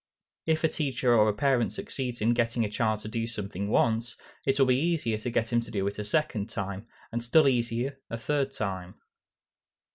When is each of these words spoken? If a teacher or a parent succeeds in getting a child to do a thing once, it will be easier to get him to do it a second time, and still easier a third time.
If 0.47 0.63
a 0.63 0.67
teacher 0.67 1.13
or 1.15 1.29
a 1.29 1.33
parent 1.35 1.73
succeeds 1.73 2.21
in 2.21 2.33
getting 2.33 2.65
a 2.65 2.69
child 2.69 3.01
to 3.01 3.07
do 3.07 3.23
a 3.25 3.27
thing 3.27 3.69
once, 3.69 4.17
it 4.47 4.57
will 4.57 4.65
be 4.65 4.75
easier 4.75 5.19
to 5.19 5.29
get 5.29 5.53
him 5.53 5.61
to 5.61 5.69
do 5.69 5.85
it 5.85 5.99
a 5.99 6.03
second 6.03 6.49
time, 6.49 6.87
and 7.11 7.23
still 7.23 7.47
easier 7.47 7.99
a 8.09 8.17
third 8.17 8.51
time. 8.51 8.95